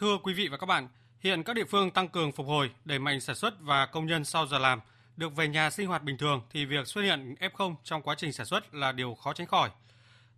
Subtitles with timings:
[0.00, 0.88] Thưa quý vị và các bạn,
[1.20, 4.24] hiện các địa phương tăng cường phục hồi, đẩy mạnh sản xuất và công nhân
[4.24, 4.80] sau giờ làm
[5.16, 8.32] được về nhà sinh hoạt bình thường thì việc xuất hiện F0 trong quá trình
[8.32, 9.70] sản xuất là điều khó tránh khỏi.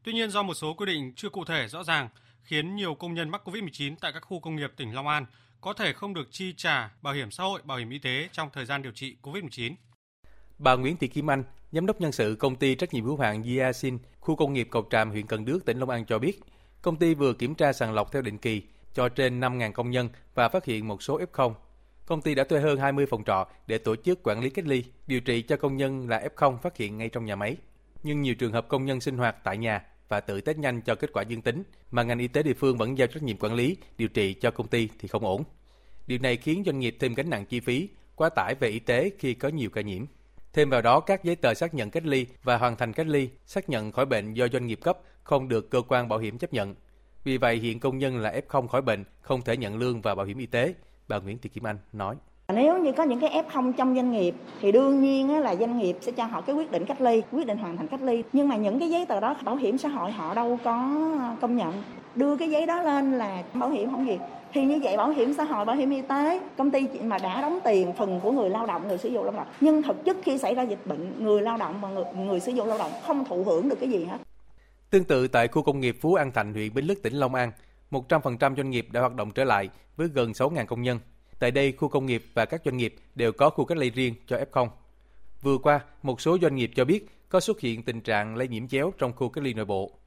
[0.03, 2.09] Tuy nhiên do một số quy định chưa cụ thể rõ ràng
[2.43, 5.27] khiến nhiều công nhân mắc COVID-19 tại các khu công nghiệp tỉnh Long An
[5.61, 8.49] có thể không được chi trả bảo hiểm xã hội, bảo hiểm y tế trong
[8.53, 9.75] thời gian điều trị COVID-19.
[10.59, 13.45] Bà Nguyễn Thị Kim Anh, giám đốc nhân sự công ty trách nhiệm hữu hạn
[13.45, 16.41] Giasin, khu công nghiệp Cầu Tràm, huyện Cần Đước, tỉnh Long An cho biết,
[16.83, 18.63] công ty vừa kiểm tra sàng lọc theo định kỳ
[18.95, 21.55] cho trên 5.000 công nhân và phát hiện một số F0.
[22.07, 24.85] Công ty đã thuê hơn 20 phòng trọ để tổ chức quản lý cách ly,
[25.07, 27.57] điều trị cho công nhân là F0 phát hiện ngay trong nhà máy.
[28.03, 30.95] Nhưng nhiều trường hợp công nhân sinh hoạt tại nhà và tự test nhanh cho
[30.95, 33.55] kết quả dương tính, mà ngành y tế địa phương vẫn giao trách nhiệm quản
[33.55, 35.45] lý, điều trị cho công ty thì không ổn.
[36.07, 39.11] Điều này khiến doanh nghiệp thêm gánh nặng chi phí, quá tải về y tế
[39.19, 40.05] khi có nhiều ca nhiễm.
[40.53, 43.29] Thêm vào đó, các giấy tờ xác nhận cách ly và hoàn thành cách ly,
[43.47, 46.53] xác nhận khỏi bệnh do doanh nghiệp cấp không được cơ quan bảo hiểm chấp
[46.53, 46.75] nhận.
[47.25, 50.27] Vì vậy, hiện công nhân là F0 khỏi bệnh, không thể nhận lương và bảo
[50.27, 50.75] hiểm y tế.
[51.09, 52.17] Bà Nguyễn Thị Kim Anh nói.
[52.55, 55.97] Nếu như có những cái F0 trong doanh nghiệp thì đương nhiên là doanh nghiệp
[56.01, 58.23] sẽ cho họ cái quyết định cách ly, quyết định hoàn thành cách ly.
[58.33, 61.09] Nhưng mà những cái giấy tờ đó bảo hiểm xã hội họ đâu có
[61.41, 61.83] công nhận.
[62.15, 64.19] Đưa cái giấy đó lên là bảo hiểm không gì
[64.53, 67.43] thì như vậy bảo hiểm xã hội bảo hiểm y tế công ty mà đã
[67.43, 70.17] đóng tiền phần của người lao động người sử dụng lao động nhưng thực chất
[70.23, 72.91] khi xảy ra dịch bệnh người lao động và người, người sử dụng lao động
[73.07, 74.19] không thụ hưởng được cái gì hết
[74.93, 77.53] Tương tự tại khu công nghiệp Phú An Thạnh, huyện Bến Lức, tỉnh Long An,
[77.91, 80.99] 100% doanh nghiệp đã hoạt động trở lại với gần 6.000 công nhân.
[81.39, 84.15] Tại đây, khu công nghiệp và các doanh nghiệp đều có khu cách ly riêng
[84.27, 84.69] cho F0.
[85.43, 88.69] Vừa qua, một số doanh nghiệp cho biết có xuất hiện tình trạng lây nhiễm
[88.69, 89.99] chéo trong khu cách ly nội bộ.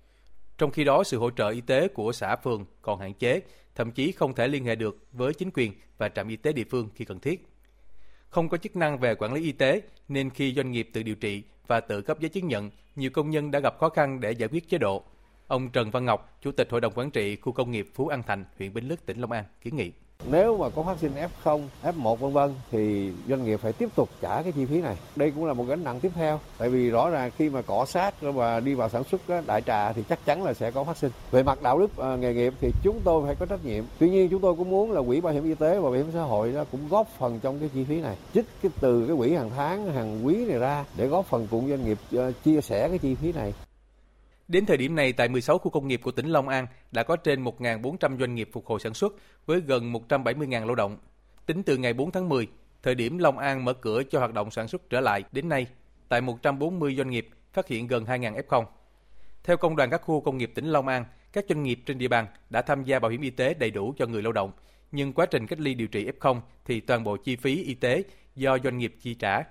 [0.57, 3.41] Trong khi đó, sự hỗ trợ y tế của xã phường còn hạn chế,
[3.75, 6.65] thậm chí không thể liên hệ được với chính quyền và trạm y tế địa
[6.69, 7.47] phương khi cần thiết.
[8.29, 11.15] Không có chức năng về quản lý y tế nên khi doanh nghiệp tự điều
[11.15, 14.31] trị và tự cấp giấy chứng nhận, nhiều công nhân đã gặp khó khăn để
[14.31, 15.03] giải quyết chế độ.
[15.47, 18.23] Ông Trần Văn Ngọc, Chủ tịch Hội đồng Quản trị Khu công nghiệp Phú An
[18.23, 19.91] Thành, huyện Bến Lức, tỉnh Long An, kiến nghị.
[20.31, 21.11] Nếu mà có phát sinh
[21.43, 24.95] F0, F1 vân vân thì doanh nghiệp phải tiếp tục trả cái chi phí này.
[25.15, 26.39] Đây cũng là một gánh nặng tiếp theo.
[26.57, 29.93] Tại vì rõ ràng khi mà cọ sát và đi vào sản xuất đại trà
[29.93, 31.11] thì chắc chắn là sẽ có phát sinh.
[31.31, 33.83] Về mặt đạo đức à, nghề nghiệp thì chúng tôi phải có trách nhiệm.
[33.99, 36.11] Tuy nhiên chúng tôi cũng muốn là quỹ bảo hiểm y tế và bảo hiểm
[36.13, 38.17] xã hội nó cũng góp phần trong cái chi phí này.
[38.33, 41.69] Trích cái từ cái quỹ hàng tháng, hàng quý này ra để góp phần cùng
[41.69, 43.53] doanh nghiệp à, chia sẻ cái chi phí này.
[44.47, 47.15] Đến thời điểm này, tại 16 khu công nghiệp của tỉnh Long An đã có
[47.15, 49.13] trên 1.400 doanh nghiệp phục hồi sản xuất
[49.45, 50.97] với gần 170.000 lao động.
[51.45, 52.47] Tính từ ngày 4 tháng 10,
[52.83, 55.67] thời điểm Long An mở cửa cho hoạt động sản xuất trở lại đến nay,
[56.09, 58.65] tại 140 doanh nghiệp phát hiện gần 2.000 F0.
[59.43, 62.07] Theo Công đoàn các khu công nghiệp tỉnh Long An, các doanh nghiệp trên địa
[62.07, 64.51] bàn đã tham gia bảo hiểm y tế đầy đủ cho người lao động,
[64.91, 68.03] nhưng quá trình cách ly điều trị F0 thì toàn bộ chi phí y tế
[68.35, 69.43] do doanh nghiệp chi trả.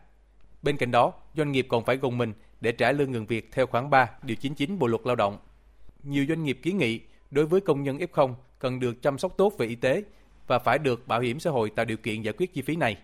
[0.63, 2.33] Bên cạnh đó, doanh nghiệp còn phải gồng mình
[2.65, 5.39] để trả lương ngừng việc theo khoản 3 điều 99 Bộ luật Lao động.
[6.03, 9.53] Nhiều doanh nghiệp kiến nghị đối với công nhân F0 cần được chăm sóc tốt
[9.59, 10.03] về y tế
[10.47, 12.97] và phải được bảo hiểm xã hội tạo điều kiện giải quyết chi phí này.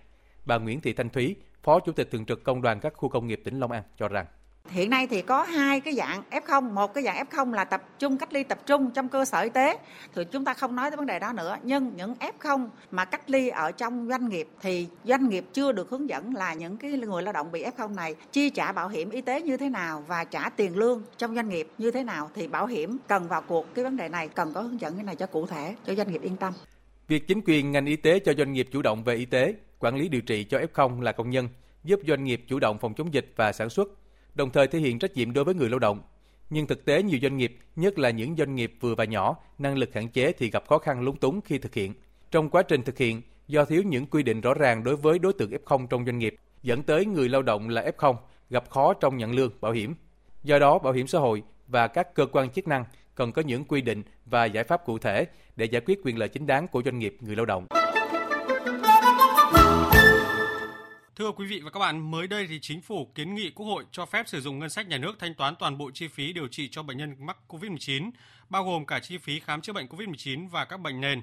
[0.44, 3.26] Bà Nguyễn Thị Thanh Thúy, Phó Chủ tịch Thường trực Công đoàn các khu công
[3.26, 4.26] nghiệp tỉnh Long An cho rằng
[4.68, 8.18] Hiện nay thì có hai cái dạng F0, một cái dạng F0 là tập trung
[8.18, 9.78] cách ly tập trung trong cơ sở y tế.
[10.14, 11.56] Thì chúng ta không nói tới vấn đề đó nữa.
[11.62, 15.90] Nhưng những F0 mà cách ly ở trong doanh nghiệp thì doanh nghiệp chưa được
[15.90, 19.10] hướng dẫn là những cái người lao động bị F0 này chi trả bảo hiểm
[19.10, 22.30] y tế như thế nào và trả tiền lương trong doanh nghiệp như thế nào
[22.34, 25.04] thì bảo hiểm cần vào cuộc cái vấn đề này cần có hướng dẫn cái
[25.04, 26.52] này cho cụ thể cho doanh nghiệp yên tâm.
[27.08, 29.96] Việc chính quyền ngành y tế cho doanh nghiệp chủ động về y tế, quản
[29.96, 31.48] lý điều trị cho F0 là công nhân,
[31.84, 33.88] giúp doanh nghiệp chủ động phòng chống dịch và sản xuất
[34.34, 36.02] đồng thời thể hiện trách nhiệm đối với người lao động.
[36.50, 39.78] Nhưng thực tế nhiều doanh nghiệp, nhất là những doanh nghiệp vừa và nhỏ, năng
[39.78, 41.94] lực hạn chế thì gặp khó khăn lúng túng khi thực hiện.
[42.30, 45.32] Trong quá trình thực hiện, do thiếu những quy định rõ ràng đối với đối
[45.32, 48.16] tượng F0 trong doanh nghiệp, dẫn tới người lao động là F0
[48.50, 49.94] gặp khó trong nhận lương, bảo hiểm.
[50.42, 53.64] Do đó, bảo hiểm xã hội và các cơ quan chức năng cần có những
[53.64, 55.26] quy định và giải pháp cụ thể
[55.56, 57.79] để giải quyết quyền lợi chính đáng của doanh nghiệp người lao động.
[61.20, 63.84] Thưa quý vị và các bạn, mới đây thì chính phủ kiến nghị Quốc hội
[63.92, 66.48] cho phép sử dụng ngân sách nhà nước thanh toán toàn bộ chi phí điều
[66.48, 68.10] trị cho bệnh nhân mắc COVID-19,
[68.48, 71.22] bao gồm cả chi phí khám chữa bệnh COVID-19 và các bệnh nền.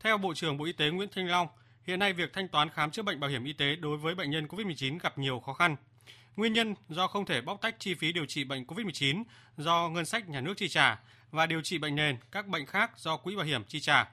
[0.00, 1.48] Theo Bộ trưởng Bộ Y tế Nguyễn Thanh Long,
[1.86, 4.30] hiện nay việc thanh toán khám chữa bệnh bảo hiểm y tế đối với bệnh
[4.30, 5.76] nhân COVID-19 gặp nhiều khó khăn.
[6.36, 9.22] Nguyên nhân do không thể bóc tách chi phí điều trị bệnh COVID-19
[9.56, 11.00] do ngân sách nhà nước chi trả
[11.30, 14.08] và điều trị bệnh nền, các bệnh khác do quỹ bảo hiểm chi trả.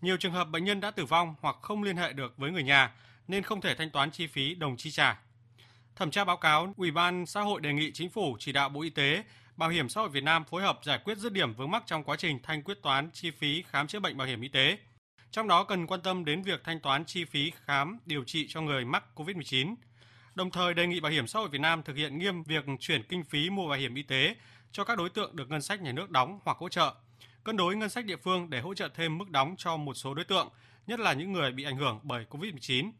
[0.00, 2.62] Nhiều trường hợp bệnh nhân đã tử vong hoặc không liên hệ được với người
[2.62, 2.90] nhà
[3.28, 5.20] nên không thể thanh toán chi phí đồng chi trả.
[5.96, 8.82] Thẩm tra báo cáo, Ủy ban xã hội đề nghị chính phủ chỉ đạo Bộ
[8.82, 9.24] Y tế,
[9.56, 12.04] Bảo hiểm xã hội Việt Nam phối hợp giải quyết dứt điểm vướng mắc trong
[12.04, 14.78] quá trình thanh quyết toán chi phí khám chữa bệnh bảo hiểm y tế.
[15.30, 18.60] Trong đó cần quan tâm đến việc thanh toán chi phí khám điều trị cho
[18.60, 19.74] người mắc COVID-19.
[20.34, 23.02] Đồng thời đề nghị Bảo hiểm xã hội Việt Nam thực hiện nghiêm việc chuyển
[23.02, 24.34] kinh phí mua bảo hiểm y tế
[24.72, 26.94] cho các đối tượng được ngân sách nhà nước đóng hoặc hỗ trợ.
[27.44, 30.14] cân đối ngân sách địa phương để hỗ trợ thêm mức đóng cho một số
[30.14, 30.48] đối tượng,
[30.86, 32.90] nhất là những người bị ảnh hưởng bởi COVID-19.